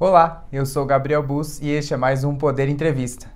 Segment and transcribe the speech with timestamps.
[0.00, 3.28] Olá, eu sou Gabriel Bus e este é mais um Poder Entrevista.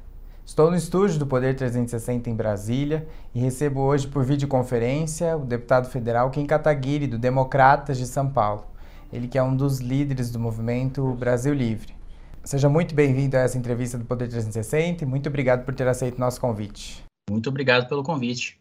[0.47, 3.05] Estou no estúdio do Poder 360 em Brasília
[3.35, 8.65] e recebo hoje por videoconferência o deputado federal Kim Kataguiri, do Democratas de São Paulo.
[9.13, 11.97] Ele que é um dos líderes do movimento Brasil Livre.
[12.45, 16.21] Seja muito bem-vindo a essa entrevista do Poder 360 e muito obrigado por ter aceito
[16.21, 17.03] nosso convite.
[17.29, 18.57] Muito obrigado pelo convite.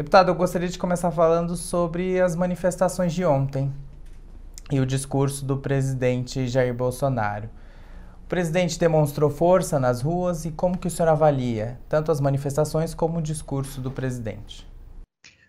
[0.00, 3.72] Deputado, eu gostaria de começar falando sobre as manifestações de ontem
[4.70, 7.48] e o discurso do presidente Jair Bolsonaro.
[8.24, 12.94] O presidente demonstrou força nas ruas e como que o senhor avalia tanto as manifestações
[12.94, 14.69] como o discurso do presidente?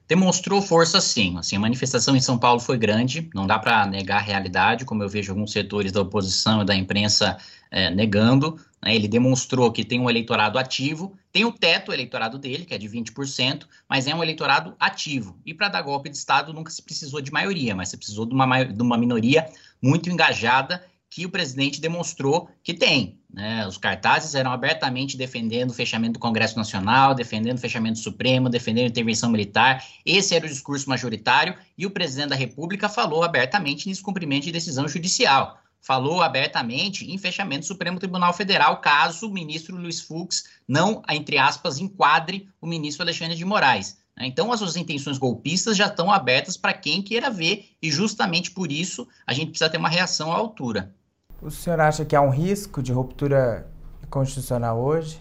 [0.07, 1.37] Demonstrou força sim.
[1.37, 5.03] Assim, a manifestação em São Paulo foi grande, não dá para negar a realidade, como
[5.03, 7.37] eu vejo alguns setores da oposição e da imprensa
[7.69, 8.59] é, negando.
[8.81, 8.95] Né?
[8.95, 12.89] Ele demonstrou que tem um eleitorado ativo, tem o teto eleitorado dele, que é de
[12.89, 15.37] 20%, mas é um eleitorado ativo.
[15.45, 18.33] E para dar golpe de Estado nunca se precisou de maioria, mas se precisou de
[18.33, 19.47] uma, de uma minoria
[19.81, 23.19] muito engajada que o presidente demonstrou que tem.
[23.29, 23.67] Né?
[23.67, 28.49] Os cartazes eram abertamente defendendo o fechamento do Congresso Nacional, defendendo o fechamento do Supremo,
[28.49, 29.85] defendendo a intervenção militar.
[30.05, 34.53] Esse era o discurso majoritário e o presidente da República falou abertamente em descumprimento de
[34.53, 35.59] decisão judicial.
[35.81, 41.37] Falou abertamente em fechamento do Supremo Tribunal Federal, caso o ministro Luiz Fux não, entre
[41.37, 43.97] aspas, enquadre o ministro Alexandre de Moraes.
[44.15, 44.27] Né?
[44.27, 48.71] Então, as suas intenções golpistas já estão abertas para quem queira ver, e justamente por
[48.71, 50.93] isso a gente precisa ter uma reação à altura.
[51.41, 53.67] O senhor acha que há um risco de ruptura
[54.11, 55.19] constitucional hoje?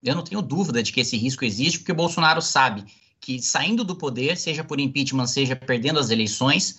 [0.00, 2.84] Eu não tenho dúvida de que esse risco existe, porque o Bolsonaro sabe
[3.20, 6.78] que saindo do poder, seja por impeachment, seja perdendo as eleições,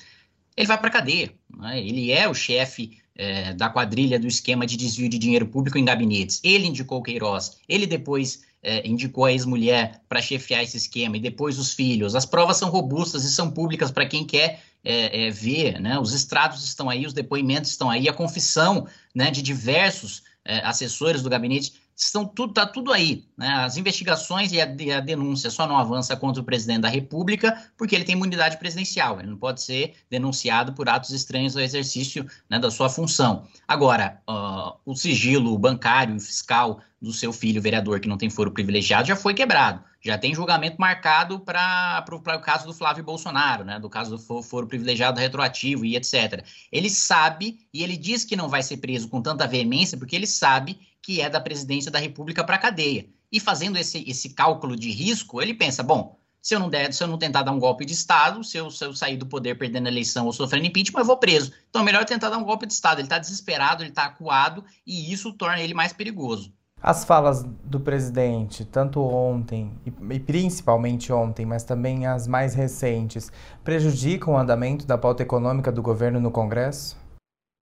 [0.56, 1.34] ele vai para a cadeia.
[1.50, 1.82] Né?
[1.82, 5.84] Ele é o chefe é, da quadrilha do esquema de desvio de dinheiro público em
[5.84, 6.40] gabinetes.
[6.42, 11.58] Ele indicou Queiroz, ele depois é, indicou a ex-mulher para chefiar esse esquema, e depois
[11.58, 12.16] os filhos.
[12.16, 15.98] As provas são robustas e são públicas para quem quer é, é, ver, né?
[15.98, 21.22] Os estrados estão aí, os depoimentos estão aí, a confissão né, de diversos é, assessores
[21.22, 23.48] do gabinete estão tudo tá tudo aí, né?
[23.48, 27.72] As investigações e a, e a, denúncia só não avança contra o presidente da República
[27.78, 32.26] porque ele tem imunidade presidencial, ele não pode ser denunciado por atos estranhos ao exercício
[32.50, 33.48] né, da sua função.
[33.68, 38.52] Agora, uh, o sigilo bancário e fiscal do seu filho vereador que não tem foro
[38.52, 43.80] privilegiado já foi quebrado já tem julgamento marcado para o caso do Flávio Bolsonaro, né,
[43.80, 46.46] do caso do foro privilegiado retroativo e etc.
[46.72, 50.28] Ele sabe, e ele diz que não vai ser preso com tanta veemência, porque ele
[50.28, 53.08] sabe que é da presidência da República para cadeia.
[53.32, 57.04] E fazendo esse, esse cálculo de risco, ele pensa, bom, se eu não der, se
[57.04, 59.58] eu não tentar dar um golpe de Estado, se eu, se eu sair do poder
[59.58, 61.52] perdendo a eleição ou sofrendo impeachment, eu vou preso.
[61.70, 63.00] Então é melhor tentar dar um golpe de Estado.
[63.00, 66.54] Ele está desesperado, ele está acuado, e isso torna ele mais perigoso.
[66.82, 73.32] As falas do presidente, tanto ontem e, principalmente ontem, mas também as mais recentes,
[73.64, 76.96] prejudicam o andamento da pauta econômica do governo no Congresso?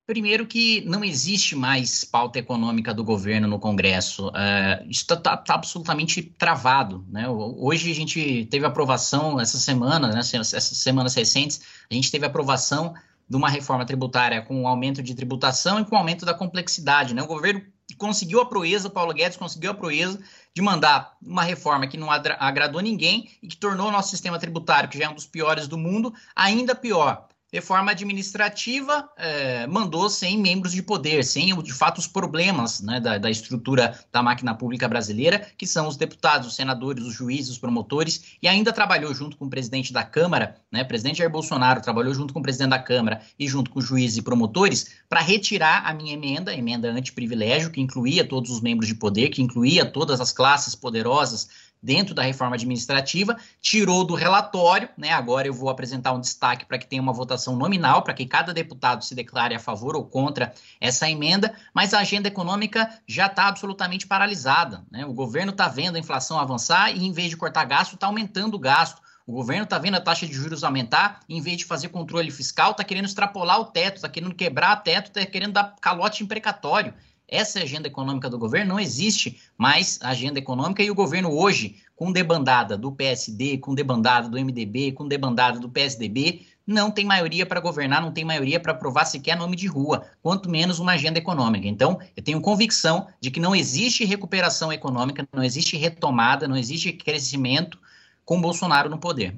[0.05, 4.27] Primeiro que não existe mais pauta econômica do governo no Congresso.
[4.27, 7.03] Uh, isso está tá, tá absolutamente travado.
[7.09, 7.27] Né?
[7.27, 12.93] Hoje a gente teve aprovação, essa semana, né, essas semanas recentes, a gente teve aprovação
[13.27, 17.15] de uma reforma tributária com aumento de tributação e com aumento da complexidade.
[17.15, 17.23] Né?
[17.23, 17.63] O governo
[17.97, 20.19] conseguiu a proeza, Paulo Guedes conseguiu a proeza
[20.53, 24.89] de mandar uma reforma que não agradou ninguém e que tornou o nosso sistema tributário,
[24.89, 30.37] que já é um dos piores do mundo, ainda pior reforma administrativa é, mandou sem
[30.37, 34.89] membros de poder, sem, de fato, os problemas né, da, da, estrutura da máquina pública
[34.89, 39.37] brasileira, que são os deputados, os senadores, os juízes, os promotores, e ainda trabalhou junto
[39.37, 42.79] com o presidente da Câmara, né, presidente Jair Bolsonaro trabalhou junto com o presidente da
[42.79, 47.71] Câmara e junto com juízes e promotores para retirar a minha emenda, a emenda anti-privilégio,
[47.71, 51.47] que incluía todos os membros de poder, que incluía todas as classes poderosas
[51.85, 55.11] dentro da reforma administrativa, tirou do relatório, né?
[55.11, 58.51] Agora eu vou apresentar um destaque para que tenha uma votação nominal, para que cada
[58.51, 60.51] deputado se declare a favor ou contra
[60.81, 64.83] essa emenda, mas a agenda econômica já está absolutamente paralisada.
[64.89, 65.05] Né?
[65.05, 68.55] O governo está vendo a inflação avançar e, em vez de cortar gasto, está aumentando
[68.55, 68.99] o gasto.
[69.27, 72.71] O governo está vendo a taxa de juros aumentar, em vez de fazer controle fiscal,
[72.71, 76.93] está querendo extrapolar o teto, está querendo quebrar o teto, está querendo dar calote imprecatório.
[77.27, 82.11] Essa agenda econômica do governo, não existe mais agenda econômica e o governo hoje, com
[82.11, 87.59] debandada do PSD, com debandada do MDB, com debandada do PSDB, não tem maioria para
[87.59, 91.67] governar, não tem maioria para aprovar sequer nome de rua, quanto menos uma agenda econômica.
[91.67, 96.91] Então, eu tenho convicção de que não existe recuperação econômica, não existe retomada, não existe
[96.93, 97.79] crescimento
[98.23, 99.35] com Bolsonaro no poder.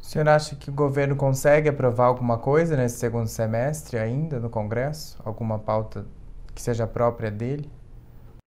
[0.00, 4.50] O senhor acha que o governo consegue aprovar alguma coisa nesse segundo semestre ainda no
[4.50, 5.18] Congresso?
[5.24, 6.06] Alguma pauta
[6.54, 7.68] que seja própria dele?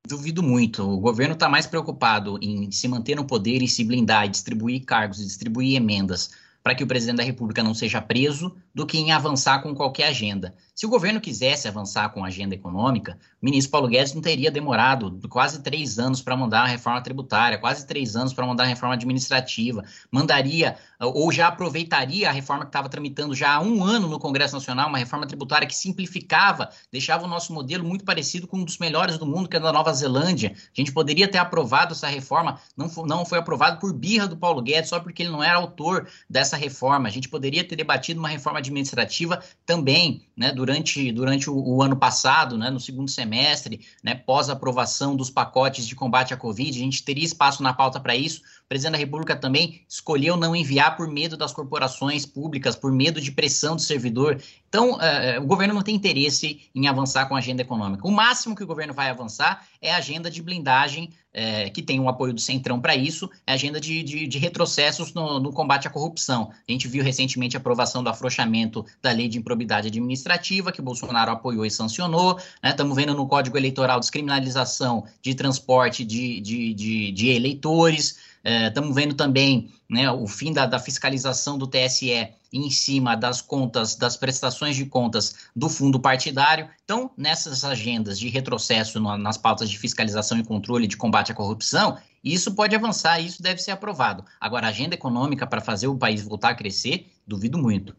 [0.08, 0.84] Duvido muito.
[0.84, 4.86] O governo está mais preocupado em se manter no poder e se blindar, e distribuir
[4.86, 6.32] cargos, e distribuir emendas
[6.68, 10.10] para que o presidente da República não seja preso do que em avançar com qualquer
[10.10, 10.54] agenda.
[10.76, 14.52] Se o governo quisesse avançar com a agenda econômica, o ministro Paulo Guedes não teria
[14.52, 18.68] demorado quase três anos para mandar a reforma tributária, quase três anos para mandar a
[18.68, 19.82] reforma administrativa,
[20.12, 24.56] mandaria ou já aproveitaria a reforma que estava tramitando já há um ano no Congresso
[24.56, 28.78] Nacional, uma reforma tributária que simplificava, deixava o nosso modelo muito parecido com um dos
[28.78, 30.54] melhores do mundo, que é da Nova Zelândia.
[30.54, 34.36] A gente poderia ter aprovado essa reforma, não foi, não foi aprovado por birra do
[34.36, 37.08] Paulo Guedes, só porque ele não era autor dessa reforma.
[37.08, 41.96] A gente poderia ter debatido uma reforma administrativa também, né, durante, durante o, o ano
[41.96, 46.84] passado, né, no segundo semestre, né, pós aprovação dos pacotes de combate à Covid, a
[46.84, 48.42] gente teria espaço na pauta para isso.
[48.68, 53.22] O presidente da República também escolheu não enviar por medo das corporações públicas, por medo
[53.22, 54.42] de pressão do servidor.
[54.68, 58.06] Então, uh, o governo não tem interesse em avançar com a agenda econômica.
[58.06, 61.98] O máximo que o governo vai avançar é a agenda de blindagem, uh, que tem
[61.98, 65.40] o um apoio do Centrão para isso, é a agenda de, de, de retrocessos no,
[65.40, 66.52] no, combate à corrupção.
[66.68, 71.32] A gente viu recentemente a aprovação do afrouxamento da lei de improbidade administrativa, que Bolsonaro
[71.32, 72.38] apoiou e sancionou.
[72.62, 73.06] Estamos né?
[73.06, 78.27] vendo no Código Eleitoral descriminalização de transporte de, de eleitores.
[78.44, 83.42] Estamos é, vendo também né, o fim da, da, fiscalização do TSE em cima das
[83.42, 86.70] contas, das prestações de contas do fundo partidário.
[86.84, 91.36] Então, nessas agendas de retrocesso no, nas pautas de fiscalização e controle de combate à
[91.36, 94.24] corrupção, isso pode avançar, isso deve ser aprovado.
[94.40, 97.96] Agora, a agenda econômica para fazer o país voltar a crescer, duvido muito.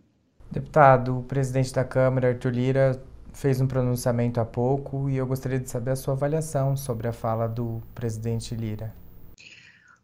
[0.50, 3.02] Deputado, o presidente da Câmara, Arthur Lira,
[3.32, 7.12] fez um pronunciamento há pouco e eu gostaria de saber a sua avaliação sobre a
[7.12, 8.92] fala do presidente Lira.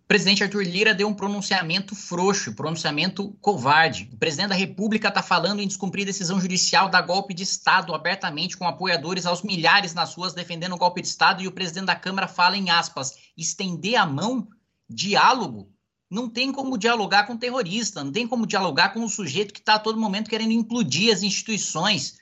[0.04, 4.10] O presidente Arthur Lira deu um pronunciamento frouxo, pronunciamento covarde.
[4.12, 8.54] O presidente da República está falando em descumprir decisão judicial da golpe de Estado abertamente
[8.54, 11.96] com apoiadores aos milhares nas ruas defendendo o golpe de Estado e o presidente da
[11.96, 14.46] Câmara fala em aspas, estender a mão,
[14.86, 15.72] diálogo.
[16.10, 19.76] Não tem como dialogar com terrorista, não tem como dialogar com um sujeito que está
[19.76, 22.18] a todo momento querendo implodir as instituições.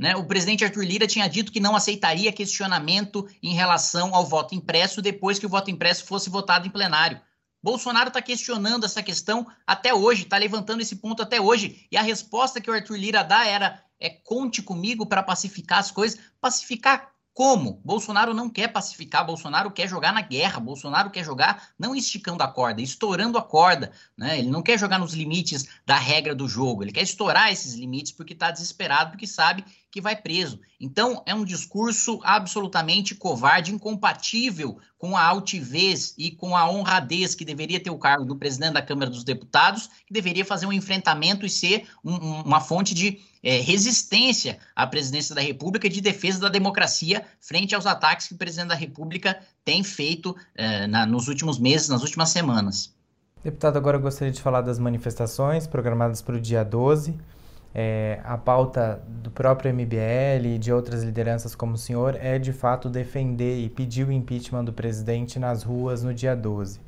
[0.00, 0.16] Né?
[0.16, 5.02] O presidente Arthur Lira tinha dito que não aceitaria questionamento em relação ao voto impresso
[5.02, 7.20] depois que o voto impresso fosse votado em plenário.
[7.62, 11.86] Bolsonaro está questionando essa questão até hoje, está levantando esse ponto até hoje.
[11.92, 15.90] E a resposta que o Arthur Lira dá era: é conte comigo para pacificar as
[15.90, 16.18] coisas.
[16.40, 17.80] Pacificar como?
[17.84, 22.48] Bolsonaro não quer pacificar, Bolsonaro quer jogar na guerra, Bolsonaro quer jogar não esticando a
[22.48, 23.92] corda, estourando a corda.
[24.16, 24.40] Né?
[24.40, 28.12] Ele não quer jogar nos limites da regra do jogo, ele quer estourar esses limites
[28.12, 30.60] porque está desesperado, porque sabe que vai preso.
[30.80, 37.44] Então, é um discurso absolutamente covarde, incompatível com a altivez e com a honradez que
[37.44, 41.44] deveria ter o cargo do presidente da Câmara dos Deputados, que deveria fazer um enfrentamento
[41.44, 46.40] e ser um, uma fonte de é, resistência à presidência da República e de defesa
[46.40, 51.28] da democracia frente aos ataques que o presidente da República tem feito é, na, nos
[51.28, 52.94] últimos meses, nas últimas semanas.
[53.42, 57.18] Deputado, agora eu gostaria de falar das manifestações programadas para o dia 12.
[57.72, 62.52] É, a pauta do próprio MBL e de outras lideranças como o senhor é de
[62.52, 66.80] fato defender e pedir o impeachment do presidente nas ruas no dia 12.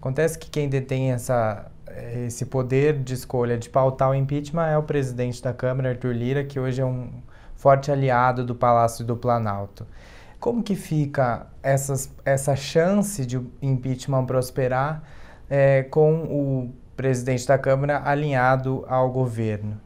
[0.00, 1.70] Acontece que quem detém essa,
[2.26, 6.44] esse poder de escolha de pautar o impeachment é o presidente da Câmara, Arthur Lira,
[6.44, 7.10] que hoje é um
[7.54, 9.86] forte aliado do Palácio do Planalto.
[10.40, 15.02] Como que fica essas, essa chance de impeachment prosperar
[15.48, 19.80] é, com o presidente da Câmara alinhado ao governo?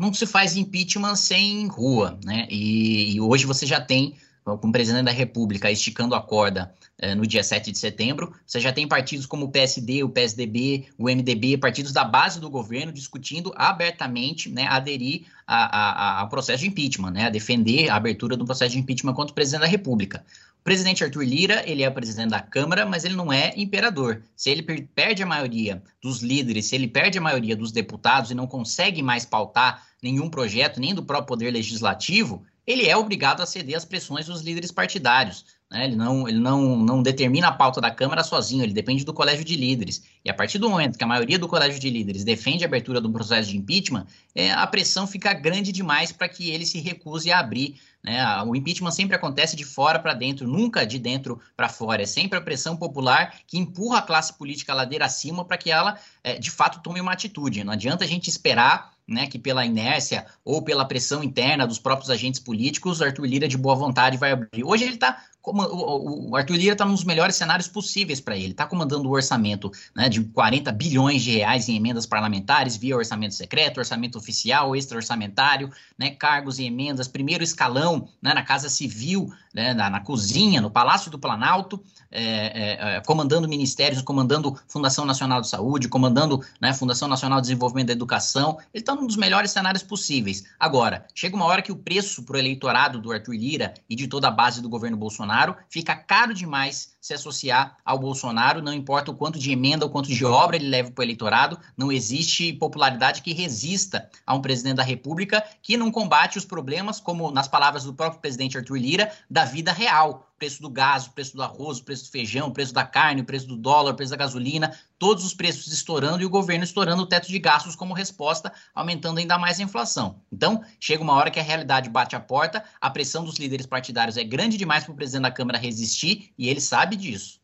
[0.00, 2.48] Não se faz impeachment sem rua, né?
[2.50, 7.14] E, e hoje você já tem, com o presidente da República esticando a corda eh,
[7.14, 11.04] no dia 7 de setembro, você já tem partidos como o PSD, o PSDB, o
[11.04, 17.26] MDB, partidos da base do governo discutindo abertamente né, aderir ao processo de impeachment, né,
[17.26, 20.24] a defender a abertura do processo de impeachment contra o presidente da República.
[20.62, 24.22] Presidente Arthur Lira, ele é presidente da Câmara, mas ele não é imperador.
[24.36, 28.34] Se ele perde a maioria dos líderes, se ele perde a maioria dos deputados e
[28.34, 33.46] não consegue mais pautar nenhum projeto, nem do próprio poder legislativo, ele é obrigado a
[33.46, 35.44] ceder às pressões dos líderes partidários.
[35.70, 35.84] Né?
[35.84, 39.44] Ele, não, ele não, não determina a pauta da Câmara sozinho, ele depende do colégio
[39.44, 40.02] de líderes.
[40.24, 43.00] E a partir do momento que a maioria do colégio de líderes defende a abertura
[43.00, 47.30] do processo de impeachment, é, a pressão fica grande demais para que ele se recuse
[47.30, 48.42] a abrir né?
[48.44, 52.02] O impeachment sempre acontece de fora para dentro, nunca de dentro para fora.
[52.02, 55.98] É sempre a pressão popular que empurra a classe política ladeira acima para que ela,
[56.24, 57.62] é, de fato, tome uma atitude.
[57.62, 62.10] Não adianta a gente esperar né, que pela inércia ou pela pressão interna dos próprios
[62.10, 64.64] agentes políticos, Arthur Lira de boa vontade vai abrir.
[64.64, 68.50] Hoje ele está o, Arthur Lira está nos melhores cenários possíveis para ele.
[68.50, 73.34] Está comandando o orçamento né, de 40 bilhões de reais em emendas parlamentares, via orçamento
[73.34, 79.72] secreto, orçamento oficial, extra-orçamentário, né, cargos e emendas, primeiro escalão né, na Casa Civil, né,
[79.72, 85.40] na, na, cozinha, no Palácio do Planalto, é, é, é, comandando ministérios, comandando Fundação Nacional
[85.40, 88.58] de Saúde, comandando né, Fundação Nacional de Desenvolvimento da Educação.
[88.74, 90.44] Ele está num dos melhores cenários possíveis.
[90.58, 94.06] Agora, chega uma hora que o preço para o eleitorado do Arthur Lira e de
[94.06, 95.29] toda a base do governo Bolsonaro
[95.68, 100.08] fica caro demais se associar ao Bolsonaro, não importa o quanto de emenda ou quanto
[100.08, 104.76] de obra ele leva para o eleitorado, não existe popularidade que resista a um presidente
[104.76, 109.12] da República que não combate os problemas, como nas palavras do próprio presidente Arthur Lira,
[109.28, 110.29] da vida real.
[110.40, 113.20] Preço do gás, o preço do arroz, o preço do feijão, o preço da carne,
[113.20, 116.64] o preço do dólar, o preço da gasolina, todos os preços estourando e o governo
[116.64, 120.16] estourando o teto de gastos como resposta, aumentando ainda mais a inflação.
[120.32, 124.16] Então, chega uma hora que a realidade bate a porta, a pressão dos líderes partidários
[124.16, 127.38] é grande demais para o presidente da Câmara resistir e ele sabe disso.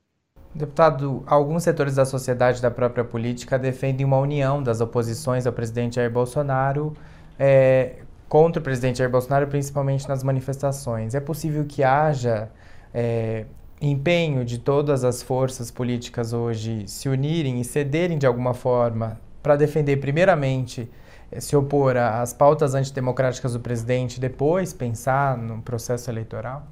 [0.54, 5.96] Deputado, alguns setores da sociedade da própria política defendem uma união das oposições ao presidente
[5.96, 6.96] Jair Bolsonaro
[7.38, 11.14] é, contra o presidente Jair Bolsonaro, principalmente nas manifestações.
[11.14, 12.50] É possível que haja
[12.98, 13.44] é,
[13.78, 19.54] empenho de todas as forças políticas hoje se unirem e cederem de alguma forma para
[19.54, 20.90] defender, primeiramente,
[21.30, 26.66] é, se opor às pautas antidemocráticas do presidente, depois pensar no processo eleitoral?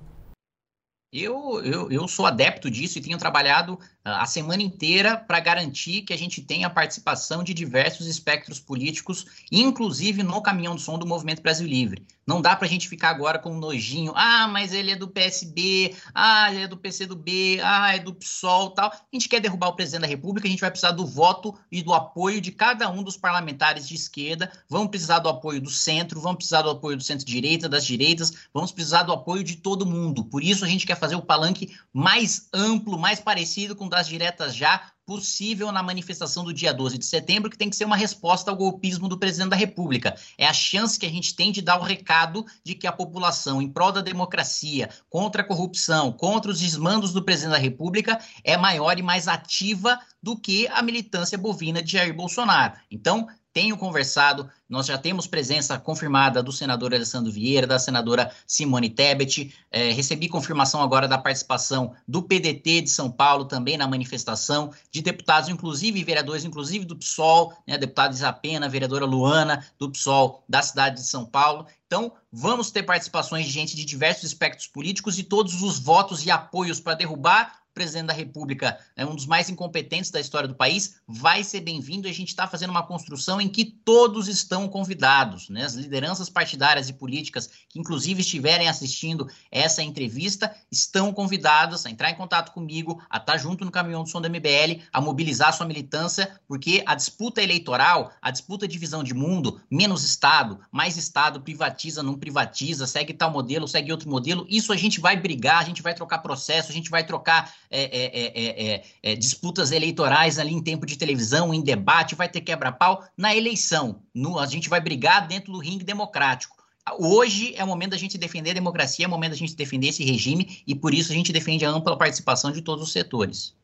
[1.12, 6.12] Eu, eu, eu sou adepto disso e tenho trabalhado a semana inteira para garantir que
[6.12, 11.06] a gente tenha a participação de diversos espectros políticos, inclusive no caminhão do som do
[11.06, 12.06] Movimento Brasil Livre.
[12.26, 14.12] Não dá para a gente ficar agora com um nojinho.
[14.14, 18.70] Ah, mas ele é do PSB, ah, ele é do PCdoB, ah, é do PSOL
[18.70, 18.90] tal.
[18.90, 21.82] A gente quer derrubar o presidente da República, a gente vai precisar do voto e
[21.82, 24.50] do apoio de cada um dos parlamentares de esquerda.
[24.68, 28.72] Vamos precisar do apoio do centro, vamos precisar do apoio do centro-direita, das direitas, vamos
[28.72, 30.24] precisar do apoio de todo mundo.
[30.24, 34.54] Por isso a gente quer fazer o palanque mais amplo, mais parecido com das diretas
[34.54, 38.50] já, possível na manifestação do dia 12 de setembro, que tem que ser uma resposta
[38.50, 40.16] ao golpismo do presidente da República.
[40.38, 43.60] É a chance que a gente tem de dar o recado de que a população,
[43.60, 48.56] em prol da democracia, contra a corrupção, contra os desmandos do presidente da República, é
[48.56, 52.74] maior e mais ativa do que a militância bovina de Jair Bolsonaro.
[52.90, 58.90] Então, tenho conversado, nós já temos presença confirmada do senador Alessandro Vieira, da senadora Simone
[58.90, 64.72] Tebet, é, recebi confirmação agora da participação do PDT de São Paulo também na manifestação,
[64.90, 70.60] de deputados, inclusive vereadores, inclusive do PSOL, né, deputado Isapena, vereadora Luana, do PSOL da
[70.60, 71.66] cidade de São Paulo.
[71.86, 76.30] Então, vamos ter participações de gente de diversos espectros políticos e todos os votos e
[76.30, 80.96] apoios para derrubar presidente da República é um dos mais incompetentes da história do país,
[81.06, 82.08] vai ser bem-vindo.
[82.08, 85.64] A gente está fazendo uma construção em que todos estão convidados, né?
[85.64, 92.10] As lideranças partidárias e políticas que, inclusive, estiverem assistindo essa entrevista, estão convidadas a entrar
[92.10, 95.66] em contato comigo, a estar junto no caminhão do som da MBL, a mobilizar sua
[95.66, 101.40] militância, porque a disputa eleitoral, a disputa de visão de mundo, menos Estado, mais Estado,
[101.40, 105.64] privatiza, não privatiza, segue tal modelo, segue outro modelo, isso a gente vai brigar, a
[105.64, 107.52] gente vai trocar processo, a gente vai trocar
[107.82, 113.34] é, é, disputas eleitorais ali em tempo de televisão, em debate, vai ter quebra-pau na
[113.34, 114.02] eleição.
[114.14, 116.56] No, a gente vai brigar dentro do ringue democrático.
[116.98, 119.88] Hoje é o momento da gente defender a democracia, é o momento da gente defender
[119.88, 123.54] esse regime e por isso a gente defende a ampla participação de todos os setores.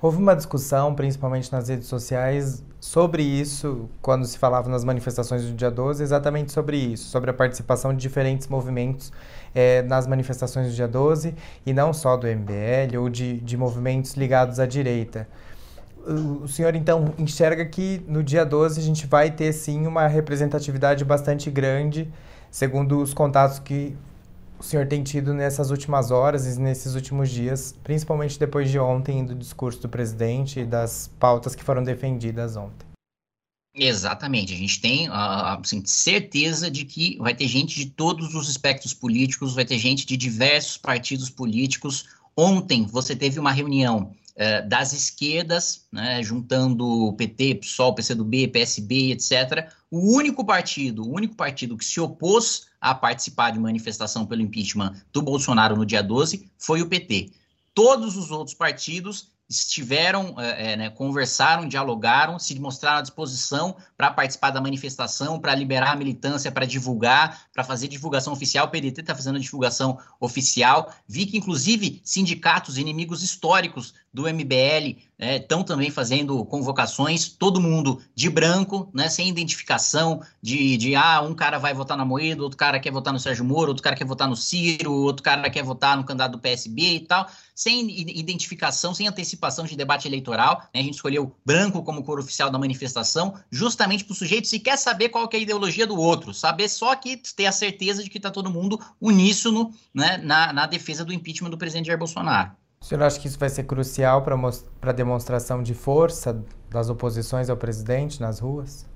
[0.00, 5.54] Houve uma discussão, principalmente nas redes sociais, sobre isso, quando se falava nas manifestações do
[5.54, 9.10] dia 12, exatamente sobre isso, sobre a participação de diferentes movimentos
[9.56, 11.34] é, nas manifestações do dia 12,
[11.64, 15.26] e não só do MBL ou de, de movimentos ligados à direita.
[16.06, 21.04] O senhor, então, enxerga que no dia 12 a gente vai ter, sim, uma representatividade
[21.04, 22.12] bastante grande,
[22.50, 23.96] segundo os contatos que
[24.58, 29.24] o senhor tem tido nessas últimas horas e nesses últimos dias, principalmente depois de ontem
[29.24, 32.95] do discurso do presidente e das pautas que foram defendidas ontem?
[33.78, 38.94] Exatamente, a gente tem assim, certeza de que vai ter gente de todos os espectros
[38.94, 42.06] políticos, vai ter gente de diversos partidos políticos.
[42.34, 49.70] Ontem você teve uma reunião uh, das esquerdas, né, juntando PT, PSOL, PCdoB, PSB, etc.
[49.90, 54.94] O único partido, o único partido que se opôs a participar de manifestação pelo impeachment
[55.12, 57.30] do Bolsonaro no dia 12 foi o PT.
[57.74, 64.50] Todos os outros partidos estiveram, é, né, conversaram, dialogaram, se mostraram à disposição para participar
[64.50, 68.66] da manifestação, para liberar a militância, para divulgar, para fazer divulgação oficial.
[68.66, 70.92] O PDT está fazendo divulgação oficial.
[71.06, 78.02] Vi que, inclusive, sindicatos inimigos históricos do MBL estão né, também fazendo convocações, todo mundo
[78.14, 82.56] de branco, né, sem identificação de, de, ah, um cara vai votar na Moeda, outro
[82.56, 85.62] cara quer votar no Sérgio Moro, outro cara quer votar no Ciro, outro cara quer
[85.62, 89.35] votar no candidato do PSB e tal, sem identificação, sem antecipação
[89.68, 90.62] de debate eleitoral.
[90.74, 94.58] Né, a gente escolheu branco como cor oficial da manifestação, justamente para o sujeito se
[94.58, 98.02] quer saber qual que é a ideologia do outro, saber só que ter a certeza
[98.02, 101.98] de que está todo mundo uníssono né, na, na defesa do impeachment do presidente Jair
[101.98, 102.52] Bolsonaro.
[102.80, 107.48] O senhor acha que isso vai ser crucial para a demonstração de força das oposições
[107.50, 108.86] ao presidente nas ruas?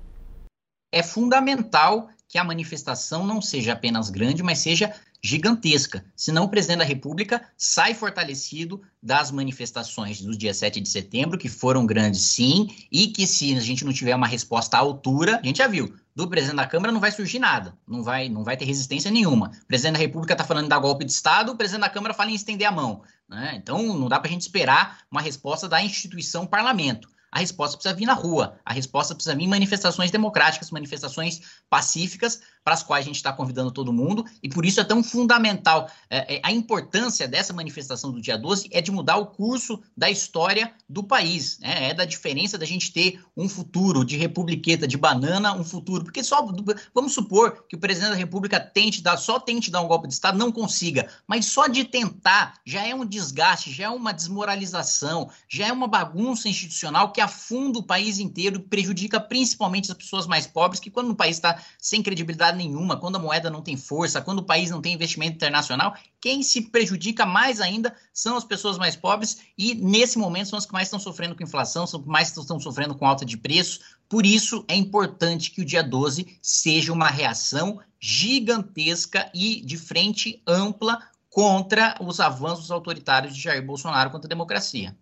[0.93, 6.03] É fundamental que a manifestação não seja apenas grande, mas seja gigantesca.
[6.15, 11.47] Senão o presidente da República sai fortalecido das manifestações do dia 7 de setembro, que
[11.47, 15.45] foram grandes sim, e que se a gente não tiver uma resposta à altura, a
[15.45, 18.57] gente já viu, do presidente da Câmara não vai surgir nada, não vai, não vai
[18.57, 19.51] ter resistência nenhuma.
[19.63, 22.31] O presidente da República está falando dar golpe de Estado, o presidente da Câmara fala
[22.31, 23.03] em estender a mão.
[23.29, 23.53] Né?
[23.55, 27.07] Então, não dá para a gente esperar uma resposta da instituição parlamento.
[27.31, 32.41] A resposta precisa vir na rua, a resposta precisa vir em manifestações democráticas, manifestações pacíficas,
[32.63, 35.89] para as quais a gente está convidando todo mundo, e por isso é tão fundamental.
[36.09, 40.09] É, é, a importância dessa manifestação do dia 12 é de mudar o curso da
[40.09, 41.59] história do país.
[41.59, 41.89] Né?
[41.89, 46.03] É da diferença da gente ter um futuro de republiqueta, de banana, um futuro.
[46.03, 46.45] Porque só
[46.93, 50.13] vamos supor que o presidente da República tente dar, só tente dar um golpe de
[50.13, 51.09] Estado, não consiga.
[51.27, 55.87] Mas só de tentar já é um desgaste, já é uma desmoralização, já é uma
[55.87, 61.11] bagunça institucional que afunda o país inteiro, prejudica principalmente as pessoas mais pobres, que quando
[61.11, 64.69] o país está sem credibilidade nenhuma, quando a moeda não tem força, quando o país
[64.69, 69.73] não tem investimento internacional, quem se prejudica mais ainda são as pessoas mais pobres e,
[69.75, 72.59] nesse momento, são as que mais estão sofrendo com inflação, são as que mais estão
[72.59, 73.79] sofrendo com alta de preços.
[74.07, 80.41] Por isso, é importante que o dia 12 seja uma reação gigantesca e de frente
[80.45, 84.95] ampla contra os avanços autoritários de Jair Bolsonaro contra a democracia.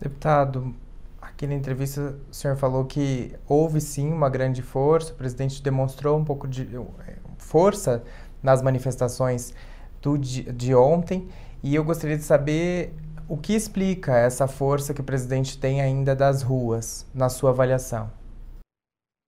[0.00, 0.74] Deputado,
[1.42, 6.16] Aqui na entrevista o senhor falou que houve sim uma grande força, o presidente demonstrou
[6.16, 6.68] um pouco de
[7.36, 8.04] força
[8.40, 9.52] nas manifestações
[10.00, 11.26] do, de, de ontem,
[11.60, 12.94] e eu gostaria de saber
[13.28, 18.08] o que explica essa força que o presidente tem ainda das ruas, na sua avaliação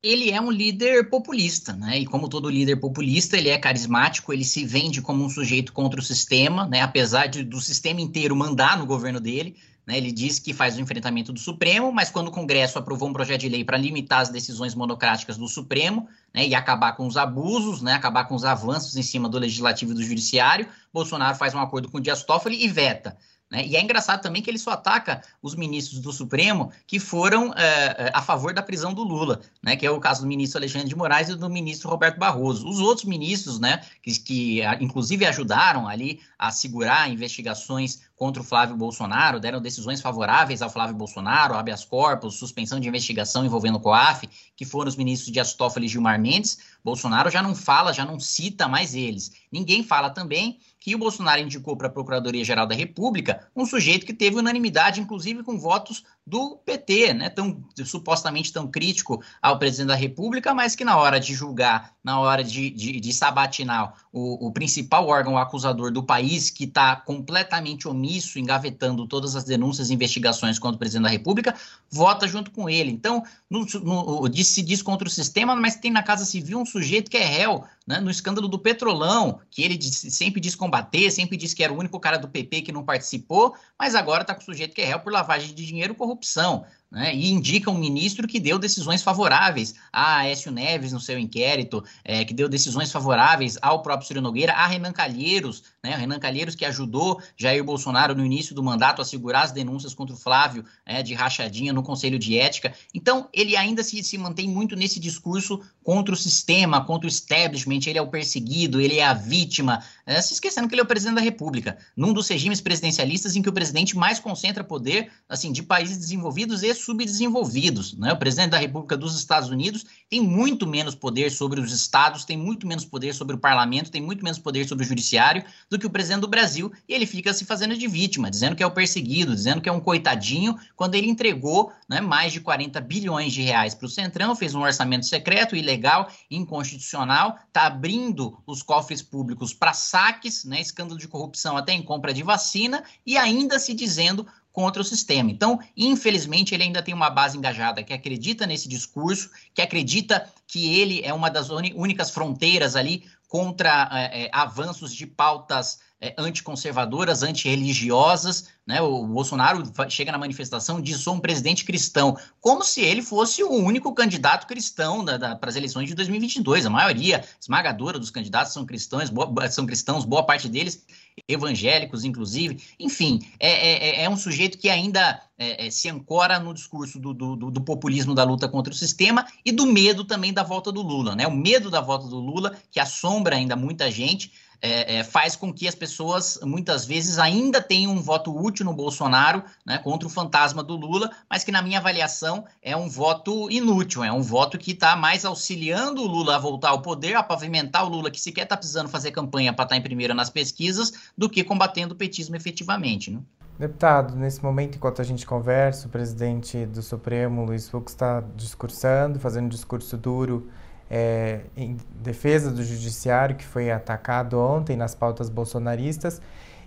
[0.05, 2.01] ele é um líder populista, né?
[2.01, 5.99] E como todo líder populista, ele é carismático, ele se vende como um sujeito contra
[5.99, 6.83] o sistema, né?
[6.83, 9.57] Apesar de, do sistema inteiro mandar no governo dele,
[9.87, 13.13] né, ele diz que faz o enfrentamento do Supremo, mas quando o Congresso aprovou um
[13.13, 17.17] projeto de lei para limitar as decisões monocráticas do Supremo né, e acabar com os
[17.17, 21.55] abusos, né, acabar com os avanços em cima do Legislativo e do Judiciário, Bolsonaro faz
[21.55, 23.17] um acordo com o Dias Toffoli e veta.
[23.51, 23.67] Né?
[23.67, 28.11] E é engraçado também que ele só ataca os ministros do Supremo que foram é,
[28.13, 29.77] a favor da prisão do Lula, né?
[29.77, 32.67] que é o caso do ministro Alexandre de Moraes e do ministro Roberto Barroso.
[32.67, 38.77] Os outros ministros, né, que, que inclusive ajudaram ali a segurar investigações contra o Flávio
[38.77, 44.29] Bolsonaro, deram decisões favoráveis ao Flávio Bolsonaro, habeas corpus, suspensão de investigação envolvendo o COAF,
[44.57, 48.21] que foram os ministros de Toffoli e Gilmar Mendes, Bolsonaro já não fala, já não
[48.21, 49.33] cita mais eles.
[49.51, 54.13] Ninguém fala também que o Bolsonaro indicou para a Procuradoria-Geral da República um sujeito que
[54.13, 59.95] teve unanimidade, inclusive com votos do PT, né, tão supostamente tão crítico ao presidente da
[59.95, 64.53] República, mas que na hora de julgar, na hora de, de, de sabatinar o, o,
[64.53, 68.04] principal órgão acusador do país, que está completamente omisso,
[68.37, 71.55] engavetando todas as denúncias e investigações contra o presidente da República,
[71.91, 72.91] vota junto com ele.
[72.91, 77.11] Então, no, no, se diz contra o sistema, mas tem na Casa Civil um sujeito
[77.11, 81.55] que é réu né, no escândalo do Petrolão, que ele sempre diz combater, sempre diz
[81.55, 84.45] que era o único cara do PP que não participou, mas agora está com o
[84.45, 88.29] sujeito que é réu por lavagem de dinheiro e corrupção né, e indica um ministro
[88.29, 93.59] que deu decisões favoráveis a Aécio Neves no seu inquérito, é, que deu decisões favoráveis
[93.61, 98.25] ao próprio Ciro Nogueira, a Renan Calheiros, né, Renan Calheiros que ajudou Jair Bolsonaro no
[98.25, 102.19] início do mandato a segurar as denúncias contra o Flávio é, de rachadinha no Conselho
[102.19, 102.73] de Ética.
[102.95, 107.81] Então, ele ainda se, se mantém muito nesse discurso contra o sistema, contra o establishment,
[107.87, 110.89] ele é o perseguido, ele é a vítima, é, se esquecendo que ele é o
[110.89, 115.51] presidente da República, num dos regimes presidencialistas em que o presidente mais concentra poder assim
[115.51, 117.95] de países desenvolvidos e subdesenvolvidos.
[117.95, 118.13] Né?
[118.13, 122.37] O presidente da República dos Estados Unidos tem muito menos poder sobre os estados, tem
[122.37, 125.87] muito menos poder sobre o parlamento, tem muito menos poder sobre o judiciário do que
[125.87, 128.71] o presidente do Brasil, e ele fica se fazendo de vítima, dizendo que é o
[128.71, 133.43] perseguido, dizendo que é um coitadinho, quando ele entregou né, mais de 40 bilhões de
[133.43, 139.53] reais para o Centrão, fez um orçamento secreto, ilegal, inconstitucional, está abrindo os cofres públicos
[139.53, 144.27] para saques, né, escândalo de corrupção até em compra de vacina, e ainda se dizendo
[144.55, 145.33] contra o sistema.
[145.33, 150.79] Então, infelizmente, ele ainda tem uma base engajada que acredita nesse discurso, que acredita que
[150.79, 157.25] ele é uma das únicas fronteiras ali contra é, é, avanços de pautas é, anticonservadoras,
[157.25, 158.49] antirreligiosas.
[158.65, 158.81] Né?
[158.81, 163.43] O Bolsonaro chega na manifestação e diz: sou um presidente cristão, como se ele fosse
[163.43, 166.65] o único candidato cristão para as eleições de 2022.
[166.65, 170.85] A maioria esmagadora dos candidatos são cristãos, boa, são cristãos, boa parte deles
[171.29, 172.61] evangélicos, inclusive.
[172.79, 176.99] Enfim, é, é, é, é um sujeito que ainda é, é, se ancora no discurso
[176.99, 180.71] do, do, do, populismo da luta contra o sistema e do medo também da volta
[180.71, 181.15] do Lula.
[181.15, 181.27] Né?
[181.27, 184.33] O medo da volta do Lula, que assombra ainda muita gente,
[184.67, 188.73] é, é, faz com que as pessoas, muitas vezes, ainda tenham um voto útil no
[188.73, 193.51] Bolsonaro né, contra o fantasma do Lula, mas que, na minha avaliação, é um voto
[193.51, 197.23] inútil, é um voto que está mais auxiliando o Lula a voltar ao poder, a
[197.23, 200.31] pavimentar o Lula, que sequer está precisando fazer campanha para estar tá em primeira nas
[200.31, 203.11] pesquisas, do que combatendo o petismo efetivamente.
[203.11, 203.21] Né?
[203.59, 209.21] Deputado, nesse momento, enquanto a gente conversa, o presidente do Supremo, Luiz Fux, está discursando,
[209.21, 210.49] fazendo um discurso duro
[210.91, 216.21] é, em defesa do judiciário, que foi atacado ontem nas pautas bolsonaristas.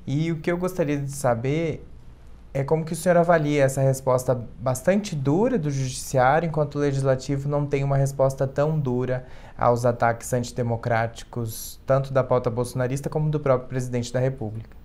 [0.06, 1.86] E o que eu gostaria de saber
[2.54, 7.48] é como que o senhor avalia essa resposta bastante dura do judiciário, enquanto o legislativo
[7.48, 9.28] não tem uma resposta tão dura
[9.58, 14.76] aos ataques antidemocráticos, tanto da pauta bolsonarista como do próprio presidente da República.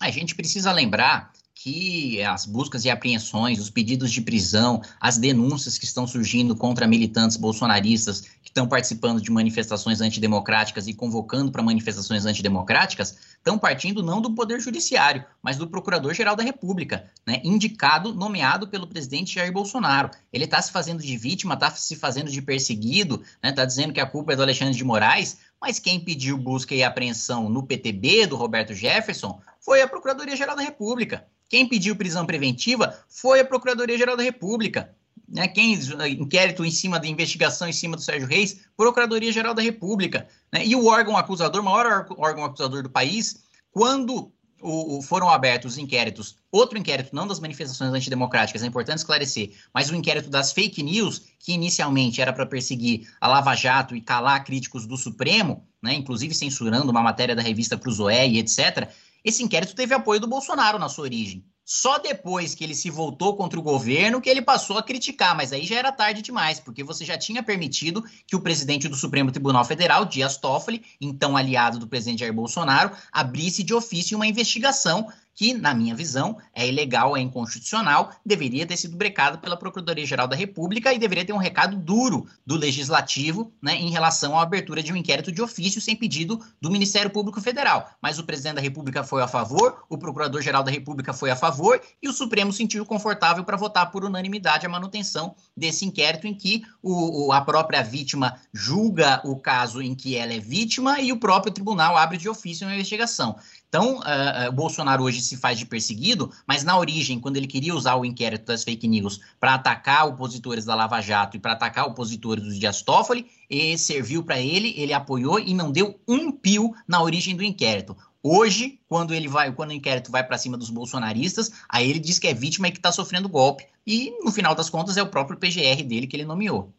[0.00, 5.78] A gente precisa lembrar que as buscas e apreensões, os pedidos de prisão, as denúncias
[5.78, 11.62] que estão surgindo contra militantes bolsonaristas que estão participando de manifestações antidemocráticas e convocando para
[11.62, 18.12] manifestações antidemocráticas, estão partindo não do Poder Judiciário, mas do Procurador-Geral da República, né, indicado,
[18.12, 20.10] nomeado pelo presidente Jair Bolsonaro.
[20.32, 23.92] Ele está se fazendo de vítima, está se fazendo de perseguido, está né, tá dizendo
[23.92, 27.62] que a culpa é do Alexandre de Moraes, mas quem pediu busca e apreensão no
[27.62, 31.24] PTB do Roberto Jefferson foi a Procuradoria-Geral da República.
[31.48, 34.94] Quem pediu prisão preventiva foi a Procuradoria-Geral da República.
[35.28, 35.48] Né?
[35.48, 35.74] Quem
[36.18, 40.28] inquérito em cima da investigação em cima do Sérgio Reis, Procuradoria-Geral da República.
[40.52, 40.66] Né?
[40.66, 44.32] E o órgão acusador, maior órgão acusador do país, quando
[44.64, 49.90] o, o, foram abertos inquéritos, outro inquérito, não das manifestações antidemocráticas, é importante esclarecer, mas
[49.90, 54.42] o inquérito das fake news, que inicialmente era para perseguir a Lava Jato e calar
[54.42, 58.88] críticos do Supremo, né, inclusive censurando uma matéria da revista Cruzoé e etc.,
[59.24, 61.44] esse inquérito teve apoio do Bolsonaro na sua origem.
[61.64, 65.50] Só depois que ele se voltou contra o governo que ele passou a criticar, mas
[65.50, 69.32] aí já era tarde demais, porque você já tinha permitido que o presidente do Supremo
[69.32, 75.10] Tribunal Federal, Dias Toffoli, então aliado do presidente Jair Bolsonaro, abrisse de ofício uma investigação
[75.34, 80.36] que, na minha visão, é ilegal, é inconstitucional, deveria ter sido brecado pela Procuradoria-Geral da
[80.36, 84.92] República e deveria ter um recado duro do Legislativo né, em relação à abertura de
[84.92, 87.90] um inquérito de ofício sem pedido do Ministério Público Federal.
[88.00, 91.80] Mas o presidente da República foi a favor, o Procurador-Geral da República foi a favor
[92.02, 96.62] e o Supremo sentiu confortável para votar por unanimidade a manutenção desse inquérito em que
[96.82, 101.18] o, o, a própria vítima julga o caso em que ela é vítima e o
[101.18, 103.36] próprio tribunal abre de ofício uma investigação.
[103.74, 107.96] Então, uh, Bolsonaro hoje se faz de perseguido, mas na origem, quando ele queria usar
[107.96, 112.44] o inquérito das fake news para atacar opositores da Lava Jato e para atacar opositores
[112.44, 117.02] do Dias Toffoli, e serviu para ele, ele apoiou e não deu um pio na
[117.02, 117.96] origem do inquérito.
[118.22, 122.20] Hoje, quando ele vai, quando o inquérito vai para cima dos bolsonaristas, aí ele diz
[122.20, 123.66] que é vítima e que está sofrendo golpe.
[123.84, 126.72] E no final das contas é o próprio PGR dele que ele nomeou.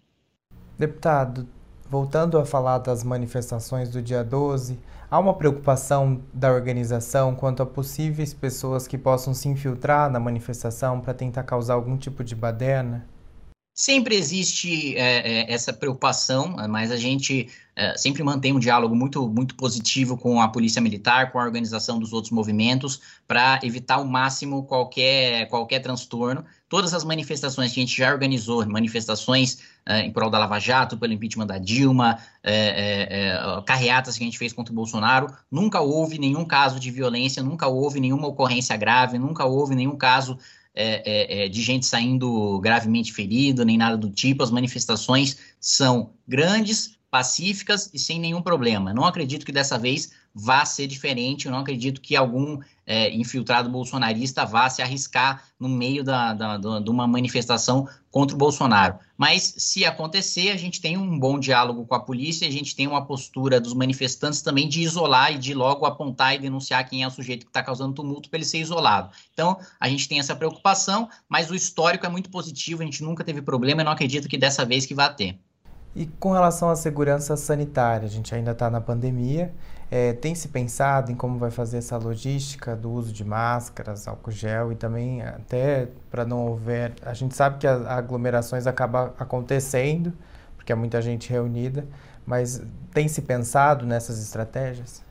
[0.79, 1.45] Deputado,
[1.89, 7.65] voltando a falar das manifestações do dia 12, Há uma preocupação da organização quanto a
[7.65, 13.05] possíveis pessoas que possam se infiltrar na manifestação para tentar causar algum tipo de baderna?
[13.77, 19.27] Sempre existe é, é, essa preocupação, mas a gente é, sempre mantém um diálogo muito,
[19.27, 24.05] muito positivo com a Polícia Militar, com a organização dos outros movimentos, para evitar ao
[24.05, 26.45] máximo qualquer, qualquer transtorno.
[26.69, 30.97] Todas as manifestações que a gente já organizou, manifestações é, em prol da Lava Jato,
[30.97, 35.81] pelo impeachment da Dilma, é, é, carreatas que a gente fez contra o Bolsonaro, nunca
[35.81, 40.39] houve nenhum caso de violência, nunca houve nenhuma ocorrência grave, nunca houve nenhum caso
[40.75, 44.43] é, é, é, de gente saindo gravemente ferida, nem nada do tipo.
[44.43, 48.93] As manifestações são grandes, pacíficas e sem nenhum problema.
[48.93, 51.45] Não acredito que dessa vez vá ser diferente.
[51.45, 56.57] Eu não acredito que algum é, infiltrado bolsonarista vá se arriscar no meio da, da,
[56.57, 58.99] da, de uma manifestação contra o Bolsonaro.
[59.17, 62.85] Mas, se acontecer, a gente tem um bom diálogo com a polícia, a gente tem
[62.85, 67.07] uma postura dos manifestantes também de isolar e de logo apontar e denunciar quem é
[67.07, 69.09] o sujeito que está causando tumulto para ele ser isolado.
[69.33, 73.23] Então, a gente tem essa preocupação, mas o histórico é muito positivo, a gente nunca
[73.23, 75.39] teve problema e não acredito que dessa vez que vá ter.
[75.95, 79.53] E com relação à segurança sanitária, a gente ainda está na pandemia.
[79.91, 84.31] É, tem se pensado em como vai fazer essa logística do uso de máscaras, álcool
[84.31, 86.93] gel e também até para não houver.
[87.03, 90.11] A gente sabe que as aglomerações acabam acontecendo,
[90.55, 91.87] porque é muita gente reunida,
[92.25, 95.05] mas tem se pensado nessas estratégias?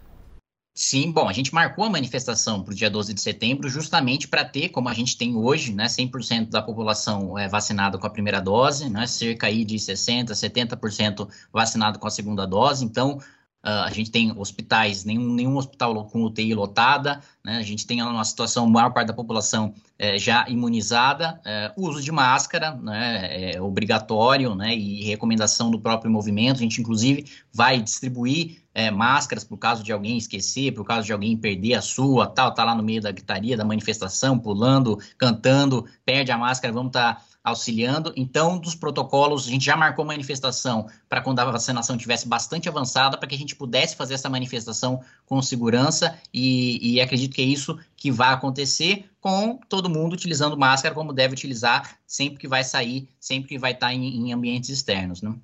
[0.76, 4.44] Sim, bom, a gente marcou a manifestação para o dia 12 de setembro justamente para
[4.44, 8.40] ter, como a gente tem hoje, né, 100% da população é, vacinada com a primeira
[8.40, 12.84] dose, né, cerca aí de 60%, 70% vacinado com a segunda dose.
[12.84, 13.20] Então,
[13.64, 17.56] Uh, a gente tem hospitais, nenhum, nenhum hospital com UTI lotada, né?
[17.56, 22.12] a gente tem uma situação, maior parte da população é, já imunizada, é, uso de
[22.12, 23.54] máscara né?
[23.54, 24.76] é obrigatório né?
[24.76, 29.92] e recomendação do próprio movimento, a gente inclusive vai distribuir é, máscaras por caso de
[29.92, 33.12] alguém esquecer, por caso de alguém perder a sua, tal, tá lá no meio da
[33.12, 37.14] gritaria, da manifestação, pulando, cantando, perde a máscara, vamos estar...
[37.14, 38.10] Tá auxiliando.
[38.16, 43.18] Então, dos protocolos, a gente já marcou manifestação para quando a vacinação tivesse bastante avançada,
[43.18, 47.44] para que a gente pudesse fazer essa manifestação com segurança, e, e, acredito que é
[47.44, 52.64] isso que vai acontecer com todo mundo utilizando máscara como deve utilizar sempre que vai
[52.64, 55.20] sair, sempre que vai estar em, em ambientes externos.
[55.20, 55.34] Né?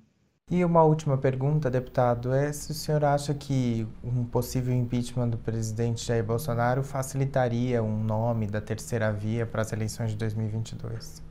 [0.51, 5.39] E uma última pergunta, deputado, é se o senhor acha que um possível impeachment do
[5.39, 11.30] presidente Jair Bolsonaro facilitaria um nome da terceira via para as eleições de 2022?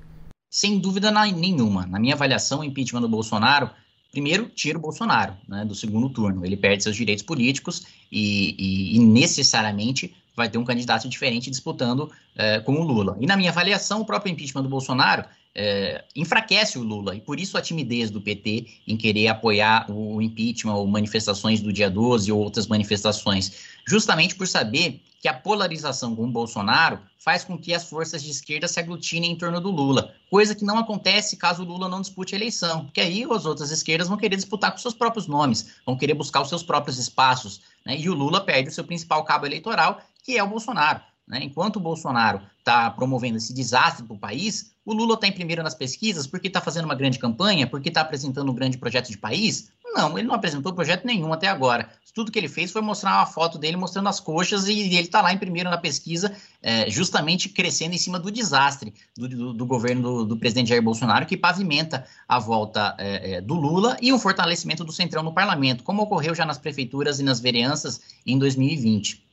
[0.50, 1.86] Sem dúvida nenhuma.
[1.86, 3.70] Na minha avaliação, o impeachment do Bolsonaro,
[4.12, 6.46] primeiro, tira o Bolsonaro né, do segundo turno.
[6.46, 12.10] Ele perde seus direitos políticos e, e, e necessariamente vai ter um candidato diferente disputando
[12.36, 13.18] é, com o Lula.
[13.20, 17.40] E na minha avaliação, o próprio impeachment do Bolsonaro é, enfraquece o Lula, e por
[17.40, 22.32] isso a timidez do PT em querer apoiar o impeachment ou manifestações do dia 12
[22.32, 23.52] ou outras manifestações,
[23.86, 28.32] justamente por saber que a polarização com o Bolsonaro faz com que as forças de
[28.32, 32.02] esquerda se aglutinem em torno do Lula, coisa que não acontece caso o Lula não
[32.02, 35.76] dispute a eleição, porque aí as outras esquerdas vão querer disputar com seus próprios nomes,
[35.86, 37.98] vão querer buscar os seus próprios espaços, né?
[37.98, 41.02] e o Lula perde o seu principal cabo eleitoral, que é o Bolsonaro.
[41.30, 41.42] Né?
[41.44, 45.62] Enquanto o Bolsonaro está promovendo esse desastre para o país, o Lula está em primeiro
[45.62, 49.18] nas pesquisas porque está fazendo uma grande campanha, porque está apresentando um grande projeto de
[49.18, 49.72] país?
[49.94, 51.90] Não, ele não apresentou projeto nenhum até agora.
[52.14, 55.22] Tudo que ele fez foi mostrar uma foto dele mostrando as coxas e ele está
[55.22, 59.66] lá em primeiro na pesquisa, é, justamente crescendo em cima do desastre do, do, do
[59.66, 64.12] governo do, do, presidente Jair Bolsonaro, que pavimenta a volta é, é, do Lula e
[64.12, 68.38] um fortalecimento do Centrão no parlamento, como ocorreu já nas prefeituras e nas vereanças em
[68.38, 69.24] 2020.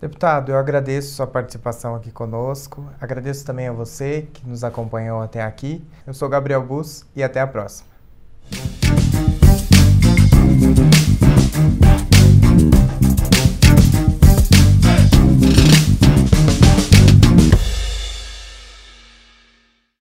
[0.00, 2.86] Deputado, eu agradeço sua participação aqui conosco.
[3.00, 5.82] Agradeço também a você que nos acompanhou até aqui.
[6.06, 7.88] Eu sou Gabriel Bus e até a próxima.
[11.56, 11.85] Thank you.